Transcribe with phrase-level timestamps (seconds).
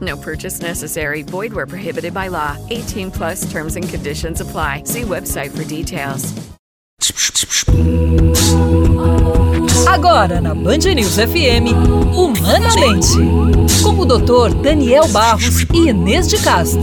[0.00, 1.22] No purchase necessary.
[1.22, 2.56] Void where prohibited by law.
[2.70, 4.82] 18 plus terms and conditions apply.
[4.84, 6.34] See website for details.
[9.88, 11.72] Agora na Band News FM,
[12.14, 14.54] Humanamente, com o Dr.
[14.62, 16.82] Daniel Barros e Inês de Castro.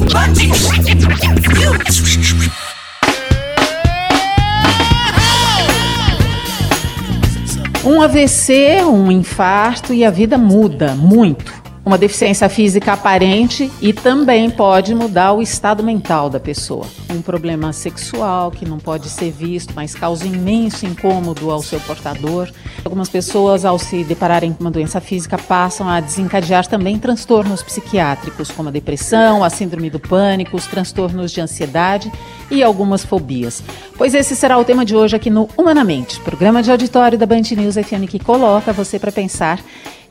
[7.85, 11.54] Um AVC, um infarto e a vida muda muito.
[11.85, 16.87] Uma deficiência física aparente e também pode mudar o estado mental da pessoa.
[17.11, 22.49] Um problema sexual que não pode ser visto, mas causa imenso incômodo ao seu portador.
[22.83, 28.49] Algumas pessoas, ao se depararem com uma doença física, passam a desencadear também transtornos psiquiátricos,
[28.49, 32.11] como a depressão, a síndrome do pânico, os transtornos de ansiedade
[32.49, 33.61] e algumas fobias.
[33.95, 37.43] Pois esse será o tema de hoje aqui no Humanamente, programa de auditório da Band
[37.55, 39.59] News FM que coloca você para pensar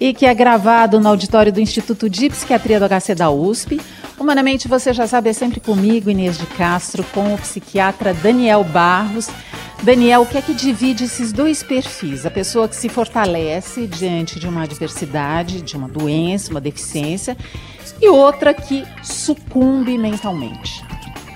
[0.01, 3.81] e que é gravado no auditório do Instituto de Psiquiatria do HC da USP.
[4.19, 9.29] Humanamente, você já sabe, é sempre comigo, Inês de Castro, com o psiquiatra Daniel Barros.
[9.83, 12.25] Daniel, o que é que divide esses dois perfis?
[12.25, 17.37] A pessoa que se fortalece diante de uma adversidade, de uma doença, uma deficiência,
[18.01, 20.83] e outra que sucumbe mentalmente.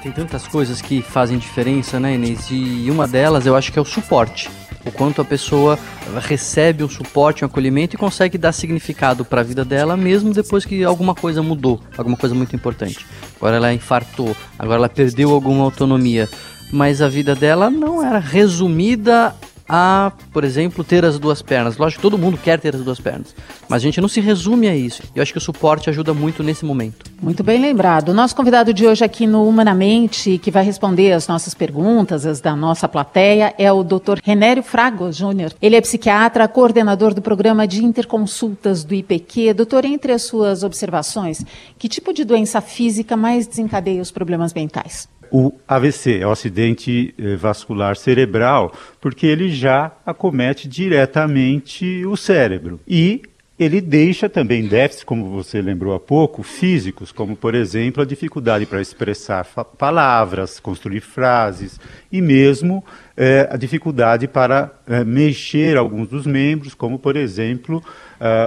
[0.03, 2.47] Tem tantas coisas que fazem diferença, né, Inês?
[2.51, 4.49] E uma delas eu acho que é o suporte
[4.85, 5.79] o quanto a pessoa
[6.21, 10.65] recebe um suporte, um acolhimento e consegue dar significado para a vida dela, mesmo depois
[10.65, 13.07] que alguma coisa mudou, alguma coisa muito importante.
[13.37, 16.29] Agora ela infartou, agora ela perdeu alguma autonomia,
[16.73, 19.35] mas a vida dela não era resumida
[19.69, 21.77] a, por exemplo, ter as duas pernas.
[21.77, 23.35] Lógico todo mundo quer ter as duas pernas,
[23.69, 25.03] mas a gente não se resume a isso.
[25.15, 27.07] Eu acho que o suporte ajuda muito nesse momento.
[27.21, 28.11] Muito bem lembrado.
[28.11, 32.41] O nosso convidado de hoje aqui no Humanamente, que vai responder as nossas perguntas, as
[32.41, 34.21] da nossa plateia, é o Dr.
[34.23, 35.53] Renério Frago Júnior.
[35.61, 39.53] Ele é psiquiatra, coordenador do programa de interconsultas do IPQ.
[39.55, 41.45] Doutor, entre as suas observações,
[41.79, 45.09] que tipo de doença física mais desencadeia os problemas mentais?
[45.31, 52.81] O AVC, é o acidente eh, vascular cerebral, porque ele já acomete diretamente o cérebro.
[52.87, 53.23] E
[53.59, 58.67] ele deixa também déficits, como você lembrou há pouco, físicos, como, por exemplo, a dificuldade
[58.67, 59.45] para expressar
[59.77, 62.85] palavras, construir frases, e mesmo
[63.17, 67.83] eh, a dificuldade para eh, mexer alguns dos membros, como, por exemplo,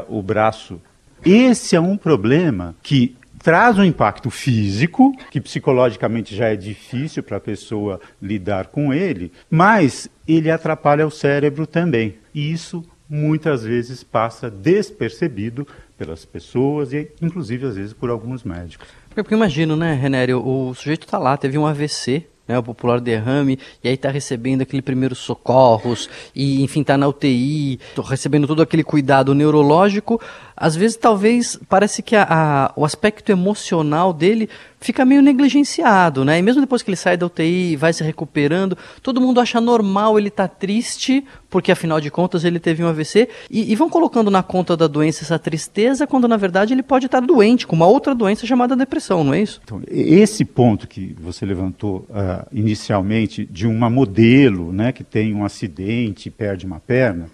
[0.10, 0.82] o braço.
[1.26, 7.38] Esse é um problema que traz um impacto físico, que psicologicamente já é difícil para
[7.38, 12.16] a pessoa lidar com ele, mas ele atrapalha o cérebro também.
[12.34, 18.88] E isso muitas vezes passa despercebido pelas pessoas e inclusive às vezes por alguns médicos.
[19.14, 23.58] Porque imagino, né, Renério, o sujeito está lá, teve um AVC, né, o popular derrame,
[23.84, 28.84] e aí está recebendo aquele primeiros socorros, e enfim, está na UTI, recebendo todo aquele
[28.84, 30.22] cuidado neurológico,
[30.56, 36.40] às vezes talvez parece que a, a, o aspecto emocional dele fica meio negligenciado, né?
[36.40, 39.62] E mesmo depois que ele sai da UTI e vai se recuperando, todo mundo acha
[39.62, 43.76] normal ele estar tá triste, porque afinal de contas ele teve um AVC, e, e,
[43.76, 47.68] vão colocando na conta da doença essa tristeza, quando na verdade ele pode estar doente,
[47.68, 49.62] com uma outra doença chamada depressão, não é isso?
[49.64, 55.44] Então, esse ponto que você levantou uh, inicialmente, de uma modelo né, que tem um
[55.44, 57.30] acidente e perde uma perna,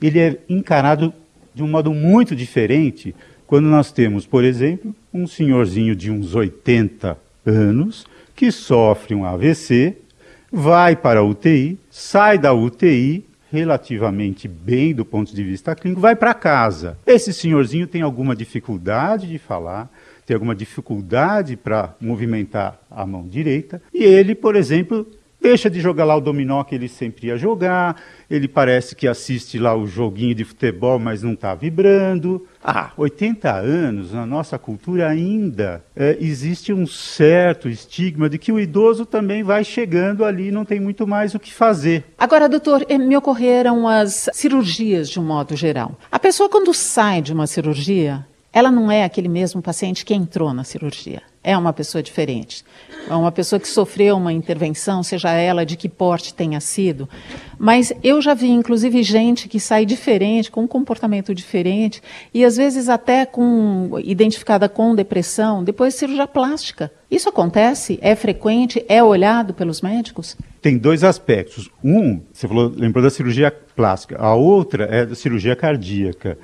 [0.00, 1.12] ele é encarado
[1.52, 3.14] de um modo muito diferente
[3.48, 9.96] quando nós temos, por exemplo, um senhorzinho de uns 80 anos que sofre um AVC,
[10.52, 16.14] vai para a UTI, sai da UTI relativamente bem do ponto de vista clínico, vai
[16.14, 16.96] para casa.
[17.06, 19.90] Esse senhorzinho tem alguma dificuldade de falar,
[20.24, 25.06] tem alguma dificuldade para movimentar a mão direita, e ele, por exemplo,
[25.40, 27.96] deixa de jogar lá o dominó que ele sempre ia jogar,
[28.30, 32.46] ele parece que assiste lá o joguinho de futebol, mas não está vibrando.
[32.62, 38.60] Ah, 80 anos, na nossa cultura ainda é, existe um certo estigma de que o
[38.60, 42.04] idoso também vai chegando ali e não tem muito mais o que fazer.
[42.18, 45.98] Agora, doutor, eh, me ocorreram as cirurgias de um modo geral.
[46.12, 50.52] A pessoa, quando sai de uma cirurgia, ela não é aquele mesmo paciente que entrou
[50.52, 51.22] na cirurgia.
[51.42, 52.62] É uma pessoa diferente.
[53.08, 57.08] É uma pessoa que sofreu uma intervenção, seja ela de que porte tenha sido.
[57.58, 62.02] Mas eu já vi, inclusive, gente que sai diferente, com um comportamento diferente,
[62.34, 66.92] e às vezes até com identificada com depressão, depois de cirurgia plástica.
[67.10, 67.98] Isso acontece?
[68.02, 68.84] É frequente?
[68.86, 70.36] É olhado pelos médicos?
[70.60, 71.70] Tem dois aspectos.
[71.82, 74.18] Um, você falou, lembrou da cirurgia plástica.
[74.18, 76.36] A outra é da cirurgia cardíaca.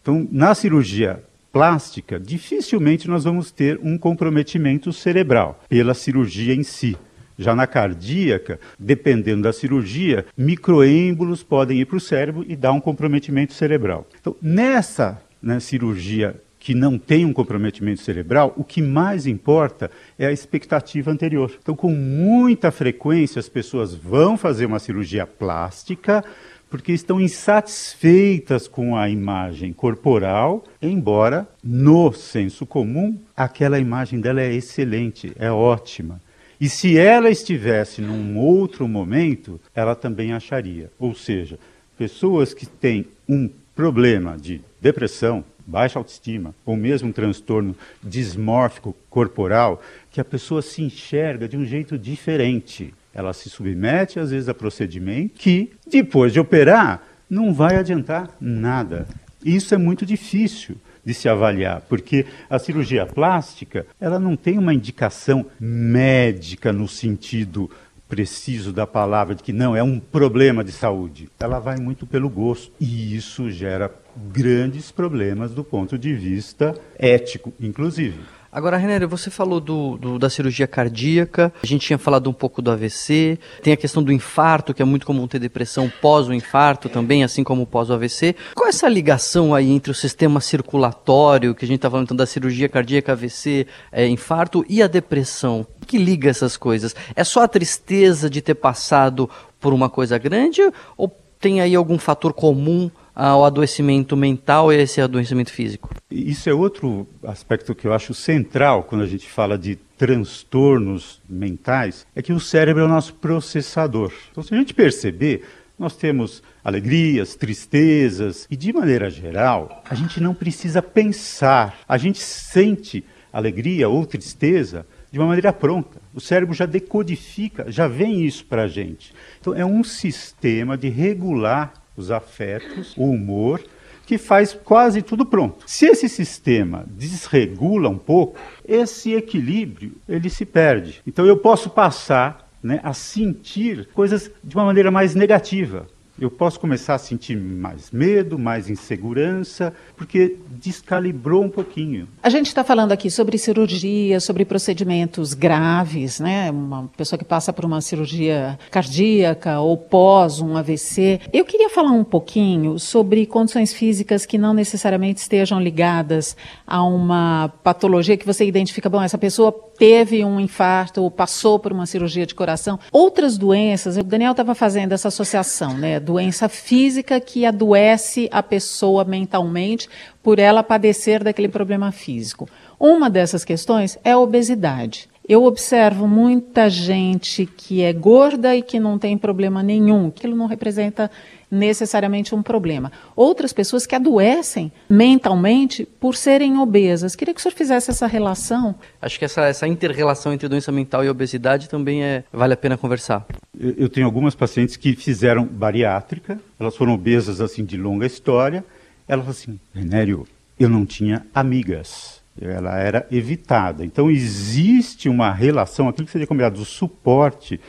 [0.00, 6.96] Então, na cirurgia plástica, dificilmente nós vamos ter um comprometimento cerebral pela cirurgia em si.
[7.38, 12.80] Já na cardíaca, dependendo da cirurgia, microêmbolos podem ir para o cérebro e dar um
[12.80, 14.06] comprometimento cerebral.
[14.20, 20.26] Então, nessa né, cirurgia que não tem um comprometimento cerebral, o que mais importa é
[20.26, 21.52] a expectativa anterior.
[21.62, 26.24] Então, com muita frequência, as pessoas vão fazer uma cirurgia plástica
[26.70, 34.52] porque estão insatisfeitas com a imagem corporal, embora no senso comum aquela imagem dela é
[34.52, 36.20] excelente, é ótima.
[36.60, 40.90] E se ela estivesse num outro momento, ela também acharia.
[40.98, 41.58] Ou seja,
[41.96, 49.80] pessoas que têm um problema de depressão, baixa autoestima, ou mesmo um transtorno dismórfico corporal,
[50.10, 52.92] que a pessoa se enxerga de um jeito diferente.
[53.18, 59.08] Ela se submete, às vezes, a procedimento que, depois de operar, não vai adiantar nada.
[59.44, 64.72] Isso é muito difícil de se avaliar, porque a cirurgia plástica, ela não tem uma
[64.72, 67.68] indicação médica no sentido
[68.08, 71.28] preciso da palavra de que não é um problema de saúde.
[71.40, 73.92] Ela vai muito pelo gosto e isso gera
[74.32, 78.37] grandes problemas do ponto de vista ético, inclusive.
[78.50, 82.62] Agora, René, você falou do, do, da cirurgia cardíaca, a gente tinha falado um pouco
[82.62, 86.32] do AVC, tem a questão do infarto, que é muito comum ter depressão pós o
[86.32, 88.34] infarto também, assim como pós o AVC.
[88.54, 92.16] Qual é essa ligação aí entre o sistema circulatório, que a gente está falando então,
[92.16, 95.66] da cirurgia cardíaca, AVC, é, infarto, e a depressão?
[95.82, 96.96] O que liga essas coisas?
[97.14, 99.28] É só a tristeza de ter passado
[99.60, 100.62] por uma coisa grande
[100.96, 105.90] ou tem aí algum fator comum ao adoecimento mental e esse adoecimento físico?
[106.08, 112.06] Isso é outro aspecto que eu acho central quando a gente fala de transtornos mentais,
[112.14, 114.12] é que o cérebro é o nosso processador.
[114.30, 115.42] Então, se a gente perceber,
[115.76, 122.20] nós temos alegrias, tristezas, e de maneira geral, a gente não precisa pensar, a gente
[122.20, 126.00] sente alegria ou tristeza de uma maneira pronta.
[126.14, 129.12] O cérebro já decodifica, já vem isso para a gente.
[129.40, 133.60] Então, é um sistema de regular os afetos, o humor,
[134.06, 135.64] que faz quase tudo pronto.
[135.66, 141.02] Se esse sistema desregula um pouco, esse equilíbrio ele se perde.
[141.06, 145.86] Então eu posso passar né, a sentir coisas de uma maneira mais negativa
[146.20, 152.08] eu posso começar a sentir mais medo, mais insegurança, porque descalibrou um pouquinho.
[152.22, 156.50] A gente está falando aqui sobre cirurgia, sobre procedimentos graves, né?
[156.50, 161.20] Uma pessoa que passa por uma cirurgia cardíaca ou pós um AVC.
[161.32, 166.36] Eu queria falar um pouquinho sobre condições físicas que não necessariamente estejam ligadas
[166.66, 171.72] a uma patologia que você identifica, bom, essa pessoa teve um infarto ou passou por
[171.72, 172.78] uma cirurgia de coração.
[172.90, 176.00] Outras doenças, o Daniel estava fazendo essa associação, né?
[176.00, 179.88] Doença física que adoece a pessoa mentalmente
[180.22, 182.48] por ela padecer daquele problema físico.
[182.78, 185.08] Uma dessas questões é a obesidade.
[185.28, 190.08] Eu observo muita gente que é gorda e que não tem problema nenhum.
[190.08, 191.10] Aquilo não representa
[191.50, 192.92] necessariamente um problema.
[193.16, 197.16] Outras pessoas que adoecem mentalmente por serem obesas.
[197.16, 198.74] Queria que o senhor fizesse essa relação.
[199.00, 202.76] Acho que essa, essa inter-relação entre doença mental e obesidade também é, vale a pena
[202.76, 203.26] conversar.
[203.58, 208.64] Eu, eu tenho algumas pacientes que fizeram bariátrica, elas foram obesas assim de longa história.
[209.06, 210.26] Elas falaram assim, Renério,
[210.58, 213.84] eu não tinha amigas ela era evitada.
[213.84, 217.60] Então existe uma relação, aquilo que seria considerado o suporte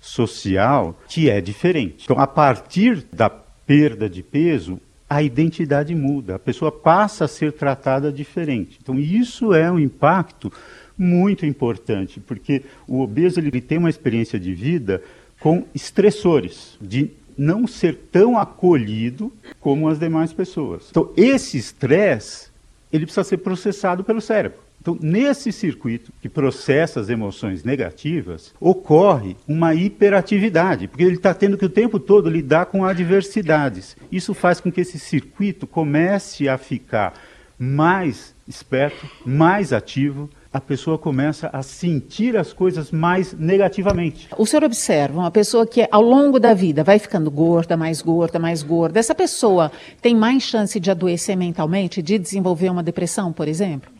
[0.00, 2.04] social que é diferente.
[2.04, 7.52] Então, a partir da perda de peso, a identidade muda, a pessoa passa a ser
[7.52, 8.78] tratada diferente.
[8.82, 10.52] Então, isso é um impacto
[10.96, 15.02] muito importante, porque o obeso ele tem uma experiência de vida
[15.40, 20.88] com estressores, de não ser tão acolhido como as demais pessoas.
[20.90, 22.48] Então, esse estresse,
[22.92, 24.67] ele precisa ser processado pelo cérebro.
[24.80, 31.58] Então, nesse circuito que processa as emoções negativas, ocorre uma hiperatividade, porque ele está tendo
[31.58, 33.96] que o tempo todo lidar com adversidades.
[34.10, 37.14] Isso faz com que esse circuito comece a ficar
[37.58, 44.28] mais esperto, mais ativo, a pessoa começa a sentir as coisas mais negativamente.
[44.36, 48.38] O senhor observa uma pessoa que ao longo da vida vai ficando gorda, mais gorda,
[48.38, 48.98] mais gorda.
[48.98, 49.70] Essa pessoa
[50.00, 53.97] tem mais chance de adoecer mentalmente, de desenvolver uma depressão, por exemplo?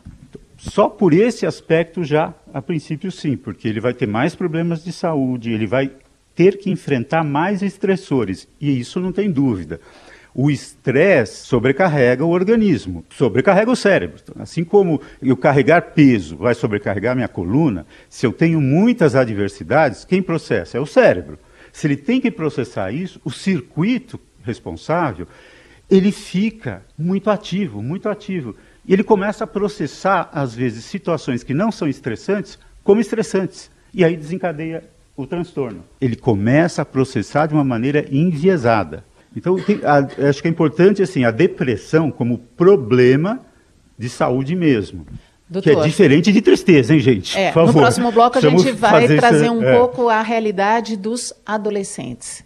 [0.59, 4.91] Só por esse aspecto já, a princípio sim, porque ele vai ter mais problemas de
[4.91, 5.89] saúde, ele vai
[6.35, 9.79] ter que enfrentar mais estressores, e isso não tem dúvida.
[10.35, 14.21] O estresse sobrecarrega o organismo, sobrecarrega o cérebro.
[14.37, 20.21] Assim como eu carregar peso vai sobrecarregar minha coluna, se eu tenho muitas adversidades, quem
[20.21, 20.77] processa?
[20.77, 21.39] É o cérebro.
[21.71, 25.25] Se ele tem que processar isso, o circuito responsável,
[25.89, 28.55] ele fica muito ativo, muito ativo.
[28.89, 33.69] E ele começa a processar, às vezes, situações que não são estressantes como estressantes.
[33.93, 34.83] E aí desencadeia
[35.15, 35.83] o transtorno.
[36.01, 39.05] Ele começa a processar de uma maneira enviesada.
[39.37, 43.39] Então, tem, a, acho que é importante assim, a depressão como problema
[43.95, 45.05] de saúde mesmo.
[45.47, 47.37] Doutor, que é diferente de tristeza, hein, gente?
[47.37, 49.77] É, no próximo bloco a gente vai trazer isso, um é.
[49.77, 52.43] pouco a realidade dos adolescentes.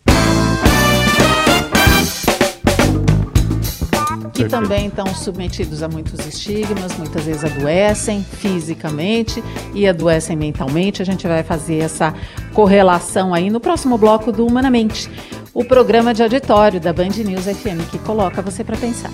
[4.31, 11.01] Que também estão submetidos a muitos estigmas, muitas vezes adoecem fisicamente e adoecem mentalmente.
[11.01, 12.13] A gente vai fazer essa
[12.53, 15.09] correlação aí no próximo bloco do Humanamente
[15.53, 19.11] o programa de auditório da Band News FM que coloca você para pensar.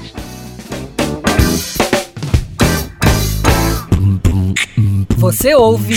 [5.18, 5.96] Você ouve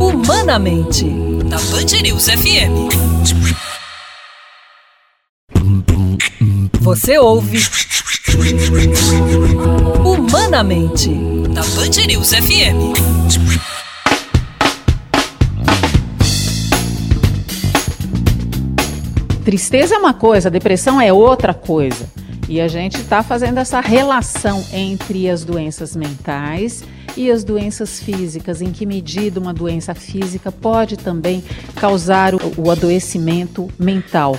[0.00, 1.04] Humanamente
[1.48, 3.77] da Band News FM.
[6.88, 7.58] Você ouve
[10.02, 11.10] Humanamente
[11.50, 12.96] da Band News FM.
[19.44, 22.08] Tristeza é uma coisa, depressão é outra coisa.
[22.48, 26.82] E a gente está fazendo essa relação entre as doenças mentais
[27.14, 28.62] e as doenças físicas.
[28.62, 31.44] Em que medida uma doença física pode também
[31.76, 34.38] causar o, o adoecimento mental?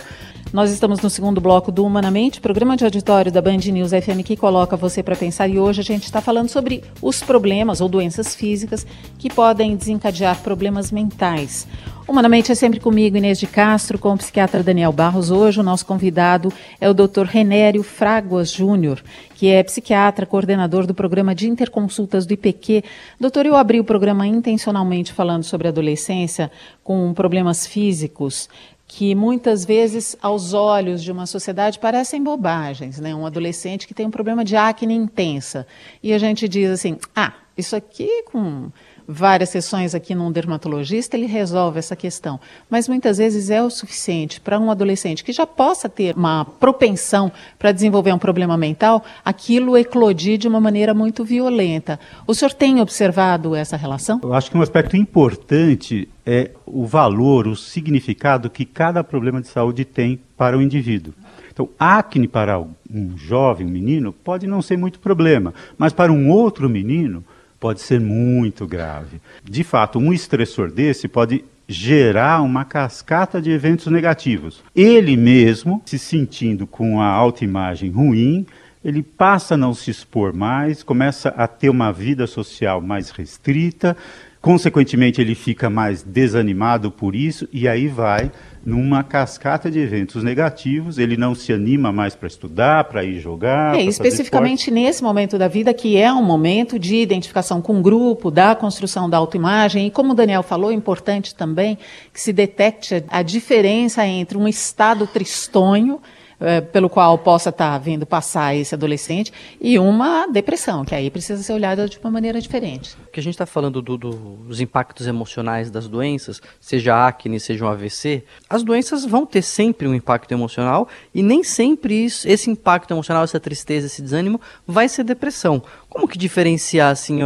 [0.52, 4.36] Nós estamos no segundo bloco do Humanamente, programa de auditório da Band News FM que
[4.36, 5.48] coloca você para pensar.
[5.48, 8.86] E hoje a gente está falando sobre os problemas ou doenças físicas
[9.20, 11.68] que podem desencadear problemas mentais.
[12.08, 15.30] Humanamente é sempre comigo, Inês de Castro, com o psiquiatra Daniel Barros.
[15.30, 16.52] Hoje o nosso convidado
[16.82, 17.26] é o Dr.
[17.26, 19.04] Renério Fraguas Júnior,
[19.36, 22.84] que é psiquiatra, coordenador do programa de interconsultas do IPQ.
[23.20, 26.50] Doutor, eu abri o programa intencionalmente falando sobre adolescência
[26.84, 28.50] com problemas físicos
[28.92, 33.00] que muitas vezes, aos olhos de uma sociedade, parecem bobagens.
[33.00, 33.14] Né?
[33.14, 35.68] Um adolescente que tem um problema de acne intensa.
[36.02, 38.72] E a gente diz assim: ah, isso aqui com
[39.12, 42.40] várias sessões aqui num dermatologista, ele resolve essa questão.
[42.70, 47.32] Mas muitas vezes é o suficiente para um adolescente que já possa ter uma propensão
[47.58, 52.00] para desenvolver um problema mental, aquilo eclodir de uma maneira muito violenta.
[52.28, 54.20] O senhor tem observado essa relação?
[54.22, 59.48] Eu acho que um aspecto importante é o valor, o significado que cada problema de
[59.48, 61.14] saúde tem para o indivíduo.
[61.52, 66.30] Então, acne para um jovem, um menino, pode não ser muito problema, mas para um
[66.30, 67.26] outro menino,
[67.60, 69.20] pode ser muito grave.
[69.44, 74.64] De fato, um estressor desse pode gerar uma cascata de eventos negativos.
[74.76, 78.46] Ele mesmo, se sentindo com a autoimagem ruim,
[78.84, 83.96] ele passa a não se expor mais, começa a ter uma vida social mais restrita,
[84.42, 88.32] consequentemente ele fica mais desanimado por isso e aí vai
[88.66, 93.76] numa cascata de eventos negativos, ele não se anima mais para estudar, para ir jogar.
[93.76, 98.30] É, especificamente nesse momento da vida, que é um momento de identificação com o grupo,
[98.30, 101.78] da construção da autoimagem, e como o Daniel falou, é importante também
[102.14, 106.00] que se detecte a diferença entre um estado tristonho
[106.40, 111.10] é, pelo qual possa estar tá vindo passar esse adolescente e uma depressão, que aí
[111.10, 112.96] precisa ser olhada de uma maneira diferente.
[113.12, 117.66] Que a gente está falando do, do, dos impactos emocionais das doenças, seja acne, seja
[117.66, 122.50] um AVC, as doenças vão ter sempre um impacto emocional e nem sempre isso, esse
[122.50, 125.62] impacto emocional, essa tristeza, esse desânimo vai ser depressão.
[125.90, 127.20] Como que diferenciar assim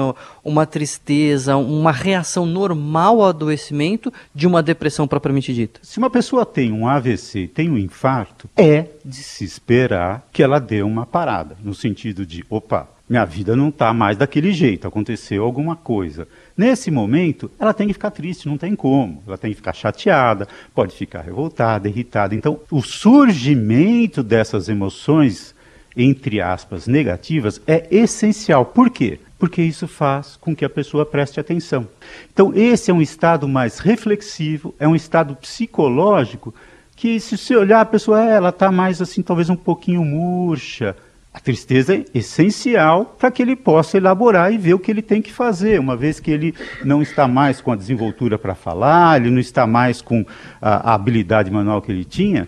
[0.44, 5.82] uma tristeza, uma reação normal ao adoecimento de uma depressão propriamente dita?
[5.84, 10.60] Se uma pessoa tem um AVC, tem um infarto, é de se esperar que ela
[10.60, 15.44] dê uma parada, no sentido de, opa, minha vida não está mais daquele jeito, aconteceu
[15.44, 16.26] alguma coisa.
[16.56, 19.22] Nesse momento, ela tem que ficar triste, não tem como.
[19.28, 22.34] Ela tem que ficar chateada, pode ficar revoltada, irritada.
[22.34, 25.54] Então, o surgimento dessas emoções
[25.96, 28.66] entre aspas, negativas, é essencial.
[28.66, 29.20] Por quê?
[29.38, 31.88] Porque isso faz com que a pessoa preste atenção.
[32.34, 36.54] Então, esse é um estado mais reflexivo, é um estado psicológico
[36.96, 40.96] que, se você olhar, a pessoa é, ela está mais assim, talvez um pouquinho murcha.
[41.34, 45.20] A tristeza é essencial para que ele possa elaborar e ver o que ele tem
[45.20, 46.54] que fazer, uma vez que ele
[46.86, 50.24] não está mais com a desenvoltura para falar, ele não está mais com
[50.62, 52.48] a, a habilidade manual que ele tinha,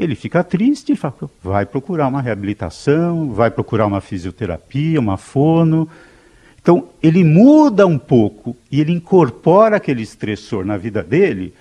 [0.00, 5.88] ele fica triste e fala, vai procurar uma reabilitação, vai procurar uma fisioterapia, uma fono.
[6.60, 11.54] Então, ele muda um pouco e ele incorpora aquele estressor na vida dele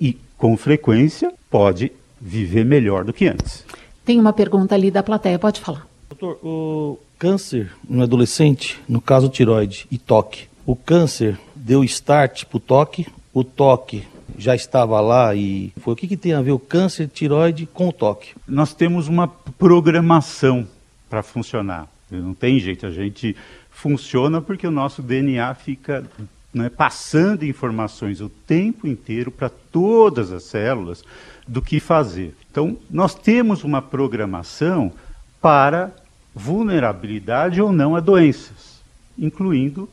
[0.00, 3.64] e, com frequência, pode viver melhor do que antes.
[4.04, 5.86] Tem uma pergunta ali da plateia, pode falar.
[6.08, 12.56] Doutor, o câncer no adolescente, no caso tiroide e toque, o câncer deu start para
[12.56, 14.04] o toque, o toque
[14.38, 17.66] já estava lá e foi o que, que tem a ver o câncer de tiroide
[17.66, 18.34] com o toque?
[18.46, 20.66] Nós temos uma programação
[21.08, 21.88] para funcionar.
[22.10, 23.36] Não tem jeito, a gente
[23.70, 26.04] funciona porque o nosso DNA fica
[26.52, 31.02] né, passando informações o tempo inteiro para todas as células
[31.46, 32.34] do que fazer.
[32.50, 34.92] Então, nós temos uma programação
[35.40, 35.90] para
[36.34, 38.80] vulnerabilidade ou não a doenças,
[39.18, 39.88] incluindo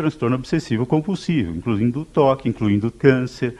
[0.00, 3.54] transtorno obsessivo compulsivo, incluindo toque, incluindo câncer.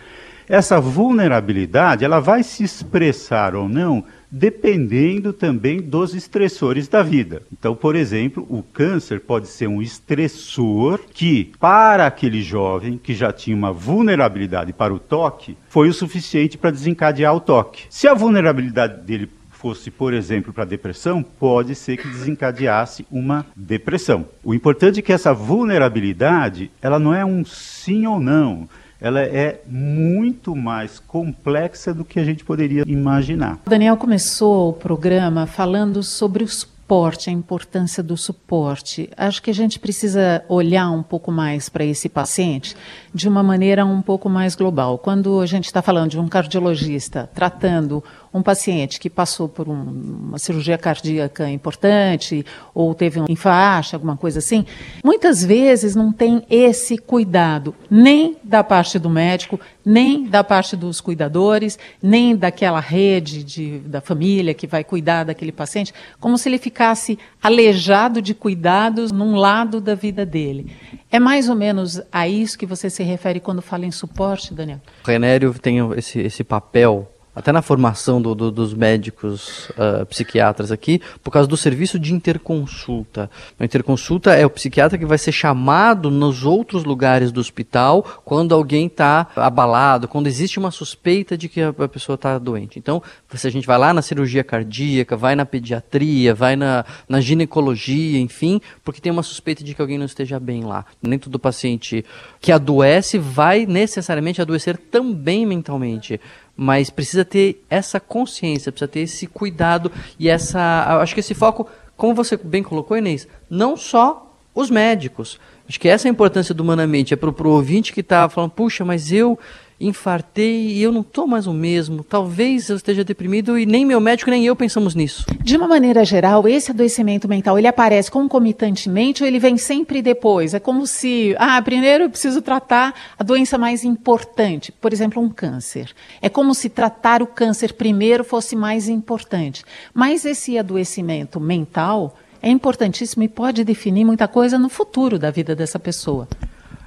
[0.48, 7.42] Essa vulnerabilidade, ela vai se expressar ou não dependendo também dos estressores da vida.
[7.52, 13.32] Então, por exemplo, o câncer pode ser um estressor que, para aquele jovem que já
[13.32, 17.84] tinha uma vulnerabilidade para o toque, foi o suficiente para desencadear o toque.
[17.90, 19.28] Se a vulnerabilidade dele
[19.60, 24.24] fosse, por exemplo, para depressão, pode ser que desencadeasse uma depressão.
[24.42, 28.66] O importante é que essa vulnerabilidade, ela não é um sim ou não.
[28.98, 33.58] Ela é muito mais complexa do que a gente poderia imaginar.
[33.66, 39.08] O Daniel começou o programa falando sobre os suporte, a importância do suporte.
[39.16, 42.76] Acho que a gente precisa olhar um pouco mais para esse paciente
[43.14, 44.98] de uma maneira um pouco mais global.
[44.98, 49.82] Quando a gente está falando de um cardiologista tratando um paciente que passou por um,
[50.28, 52.44] uma cirurgia cardíaca importante
[52.74, 54.64] ou teve um infarto, alguma coisa assim,
[55.04, 61.00] muitas vezes não tem esse cuidado nem da parte do médico, nem da parte dos
[61.00, 66.58] cuidadores, nem daquela rede de, da família que vai cuidar daquele paciente, como se ele
[66.58, 70.72] ficasse aleijado de cuidados num lado da vida dele.
[71.10, 74.80] É mais ou menos a isso que você se refere quando fala em suporte, Daniel?
[75.04, 80.72] O Renério tem esse, esse papel até na formação do, do, dos médicos uh, psiquiatras
[80.72, 83.30] aqui, por causa do serviço de interconsulta.
[83.58, 88.54] A interconsulta é o psiquiatra que vai ser chamado nos outros lugares do hospital quando
[88.54, 92.78] alguém está abalado, quando existe uma suspeita de que a, a pessoa está doente.
[92.78, 93.02] Então,
[93.34, 98.18] se a gente vai lá na cirurgia cardíaca, vai na pediatria, vai na, na ginecologia,
[98.18, 100.84] enfim, porque tem uma suspeita de que alguém não esteja bem lá.
[101.00, 102.04] Nem todo paciente
[102.40, 106.20] que adoece vai necessariamente adoecer também mentalmente
[106.56, 111.00] mas precisa ter essa consciência, precisa ter esse cuidado e essa.
[111.00, 115.38] Acho que esse foco, como você bem colocou, Inês, não só os médicos.
[115.70, 117.14] Acho que essa é a importância do Humanamente.
[117.14, 119.38] É para o ouvinte que está falando, puxa, mas eu
[119.78, 122.02] infartei e eu não estou mais o mesmo.
[122.02, 125.24] Talvez eu esteja deprimido e nem meu médico nem eu pensamos nisso.
[125.40, 130.54] De uma maneira geral, esse adoecimento mental, ele aparece concomitantemente ou ele vem sempre depois?
[130.54, 135.28] É como se, ah, primeiro eu preciso tratar a doença mais importante, por exemplo, um
[135.28, 135.92] câncer.
[136.20, 139.64] É como se tratar o câncer primeiro fosse mais importante.
[139.94, 145.54] Mas esse adoecimento mental é importantíssimo e pode definir muita coisa no futuro da vida
[145.54, 146.28] dessa pessoa.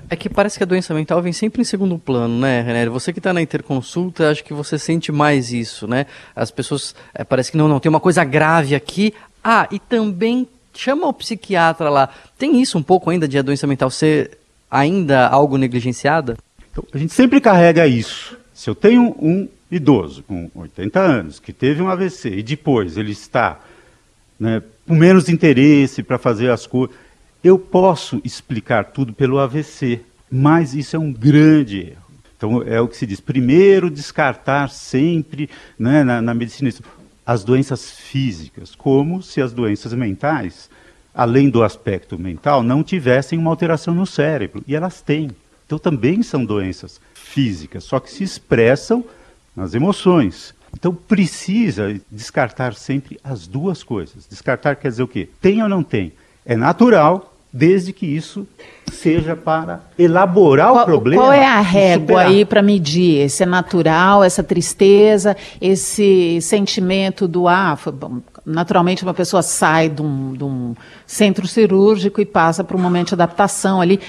[0.10, 2.88] É que parece que a doença mental vem sempre em segundo plano, né, René?
[2.88, 6.06] Você que está na interconsulta, acho que você sente mais isso, né?
[6.36, 9.14] As pessoas, é, parece que não, não, tem uma coisa grave aqui.
[9.44, 12.10] Ah, e também chama o psiquiatra lá.
[12.38, 14.38] Tem isso um pouco ainda de a doença mental ser
[14.70, 16.38] ainda algo negligenciada?
[16.72, 18.38] Então, a gente sempre carrega isso.
[18.54, 23.12] Se eu tenho um idoso com 80 anos que teve um AVC e depois ele
[23.12, 23.60] está
[24.40, 26.96] né, com menos interesse para fazer as coisas
[27.44, 30.00] eu posso explicar tudo pelo AVC,
[30.32, 32.04] mas isso é um grande erro.
[32.38, 36.72] Então, é o que se diz: primeiro, descartar sempre né, na, na medicina
[37.26, 40.70] as doenças físicas, como se as doenças mentais,
[41.14, 44.64] além do aspecto mental, não tivessem uma alteração no cérebro.
[44.66, 45.30] E elas têm.
[45.66, 49.04] Então, também são doenças físicas, só que se expressam
[49.56, 50.54] nas emoções.
[50.76, 54.28] Então precisa descartar sempre as duas coisas.
[54.28, 55.30] Descartar quer dizer o quê?
[55.42, 56.14] Tem ou não tem?
[56.46, 58.48] É natural, desde que isso
[58.92, 61.22] seja para elaborar qual, o problema.
[61.22, 63.22] Qual é a régua aí para medir?
[63.22, 69.88] Esse é natural, essa tristeza, esse sentimento do ah, foi, bom, Naturalmente, uma pessoa sai
[69.88, 70.76] de um, de um
[71.08, 74.02] centro cirúrgico e passa por um momento de adaptação ali.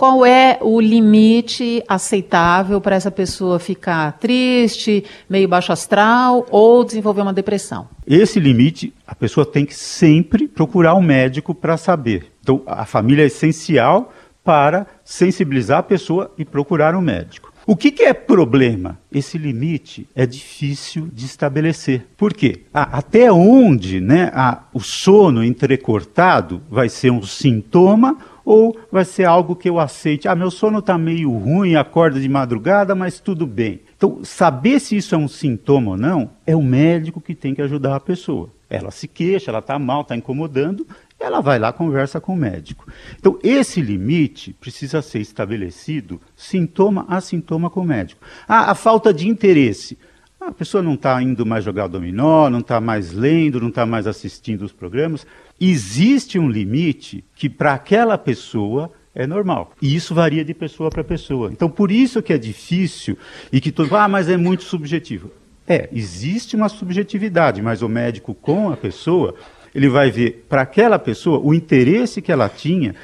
[0.00, 7.20] Qual é o limite aceitável para essa pessoa ficar triste, meio baixo astral ou desenvolver
[7.20, 7.86] uma depressão?
[8.06, 12.32] Esse limite, a pessoa tem que sempre procurar um médico para saber.
[12.40, 14.10] Então, a família é essencial
[14.42, 17.49] para sensibilizar a pessoa e procurar um médico.
[17.70, 18.98] O que, que, é problema?
[19.12, 22.04] Esse limite é difícil de estabelecer.
[22.16, 22.62] Por quê?
[22.74, 29.22] Ah, até onde né, ah, o sono entrecortado vai ser um sintoma ou vai ser
[29.22, 30.26] algo que eu aceite?
[30.26, 33.82] Ah, meu sono está meio ruim, acorda de madrugada, mas tudo bem.
[33.96, 37.62] Então, saber se isso é um sintoma ou não, é o médico que tem que
[37.62, 38.50] ajudar a pessoa.
[38.68, 40.84] Ela se queixa, ela está mal, está incomodando,
[41.20, 42.90] ela vai lá conversa com o médico.
[43.18, 48.22] Então, esse limite precisa ser estabelecido sintoma a sintoma com o médico.
[48.48, 49.98] Ah, a falta de interesse.
[50.40, 54.06] A pessoa não está indo mais jogar dominó, não está mais lendo, não está mais
[54.06, 55.26] assistindo os programas.
[55.60, 59.72] Existe um limite que, para aquela pessoa, é normal.
[59.82, 61.50] E isso varia de pessoa para pessoa.
[61.52, 63.18] Então, por isso que é difícil
[63.52, 65.30] e que todo ah, mas é muito subjetivo.
[65.68, 69.34] É, existe uma subjetividade, mas o médico com a pessoa
[69.74, 72.94] ele vai ver para aquela pessoa o interesse que ela tinha.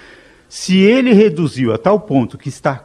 [0.49, 2.85] Se ele reduziu a tal ponto que está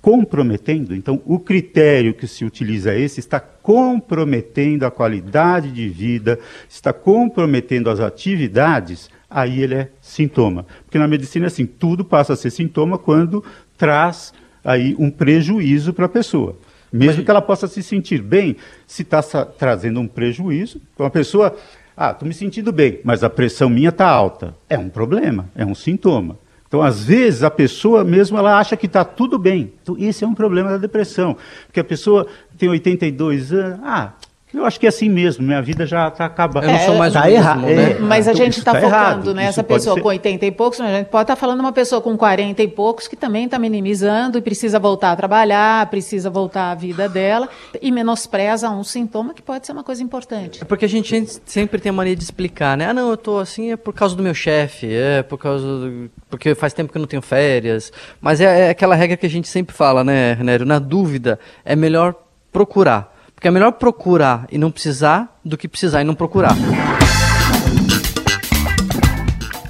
[0.00, 6.38] comprometendo, então o critério que se utiliza é esse, está comprometendo a qualidade de vida,
[6.68, 10.66] está comprometendo as atividades, aí ele é sintoma.
[10.84, 13.42] Porque na medicina, assim, tudo passa a ser sintoma quando
[13.78, 16.58] traz aí um prejuízo para a pessoa.
[16.92, 17.24] Mesmo Mas...
[17.24, 18.56] que ela possa se sentir bem,
[18.86, 21.56] se está trazendo um prejuízo, então a pessoa
[21.96, 24.54] ah, estou me sentindo bem, mas a pressão minha está alta.
[24.68, 26.38] É um problema, é um sintoma.
[26.66, 29.72] Então, às vezes, a pessoa mesmo ela acha que está tudo bem.
[29.80, 31.36] Então, esse é um problema da depressão.
[31.66, 32.26] Porque a pessoa
[32.58, 34.12] tem 82 anos, ah,
[34.54, 36.66] eu acho que é assim mesmo, minha vida já está acabando.
[36.66, 37.92] Eu não sou mais tá errado, né?
[37.92, 39.68] É, mas a então, gente está tá focando nessa né?
[39.68, 40.02] pessoa ser...
[40.02, 42.62] com 80 e poucos, mas a gente pode estar tá falando uma pessoa com 40
[42.62, 47.08] e poucos que também está minimizando e precisa voltar a trabalhar, precisa voltar à vida
[47.08, 47.48] dela
[47.80, 50.62] e menospreza um sintoma que pode ser uma coisa importante.
[50.62, 52.86] É porque a gente sempre tem a mania de explicar, né?
[52.86, 56.10] Ah, não, eu estou assim é por causa do meu chefe, é por causa do...
[56.28, 57.92] porque faz tempo que eu não tenho férias.
[58.20, 60.66] Mas é, é aquela regra que a gente sempre fala, né, Renério?
[60.66, 62.14] Na dúvida, é melhor
[62.52, 63.13] procurar
[63.44, 66.56] porque é melhor procurar e não precisar do que precisar e não procurar.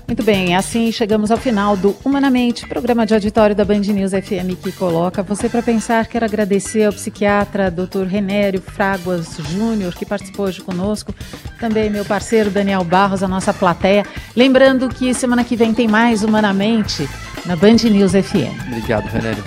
[0.06, 4.54] Muito bem, assim chegamos ao final do Humanamente, programa de auditório da Band News FM
[4.62, 6.06] que coloca você para pensar.
[6.06, 8.04] Quero agradecer ao psiquiatra Dr.
[8.06, 11.12] Renério Fraguas Júnior, que participou hoje conosco,
[11.58, 14.06] também meu parceiro Daniel Barros, a nossa plateia.
[14.36, 17.08] Lembrando que semana que vem tem mais Humanamente
[17.44, 18.68] na Band News FM.
[18.68, 19.42] Obrigado, Renério.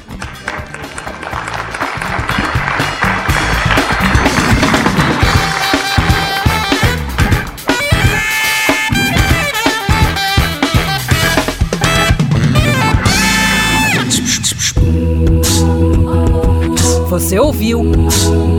[17.17, 17.82] Você ouviu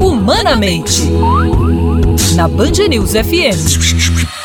[0.02, 1.04] Humanamente
[2.34, 4.37] na Band News FM.